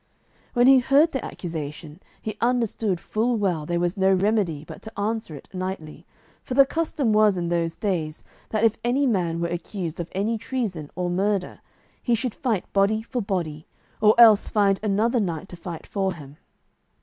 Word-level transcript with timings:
When 0.53 0.65
he 0.65 0.79
heard 0.79 1.11
the 1.11 1.23
accusation 1.23 2.01
he 2.23 2.35
understood 2.41 2.99
full 2.99 3.37
well 3.37 3.67
there 3.67 3.79
was 3.79 3.95
no 3.97 4.11
remedy 4.11 4.63
but 4.65 4.81
to 4.81 4.99
answer 4.99 5.35
it 5.35 5.47
knightly, 5.53 6.07
for 6.41 6.55
the 6.55 6.65
custom 6.65 7.13
was 7.13 7.37
in 7.37 7.49
those 7.49 7.75
days, 7.75 8.23
that 8.49 8.63
if 8.63 8.77
any 8.83 9.05
man 9.05 9.39
were 9.39 9.47
accused 9.49 9.99
of 9.99 10.09
any 10.13 10.39
treason 10.39 10.89
or 10.95 11.07
murder, 11.11 11.59
he 12.01 12.15
should 12.15 12.33
fight 12.33 12.65
body 12.73 13.03
for 13.03 13.21
body 13.21 13.67
or 14.01 14.15
else 14.19 14.47
find 14.49 14.79
another 14.81 15.19
knight 15.19 15.47
to 15.49 15.55
fight 15.55 15.85
for 15.85 16.15
him. 16.15 16.37